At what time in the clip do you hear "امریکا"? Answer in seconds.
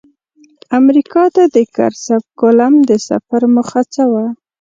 0.79-1.23